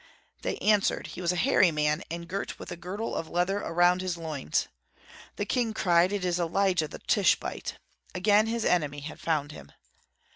[0.41, 4.01] They answered, "He was a hairy man, and girt with a girdle of leather around
[4.01, 4.67] his loins."
[5.35, 7.75] The king cried, "It is Elijah the Tishbite."
[8.15, 9.71] Again his enemy had found him!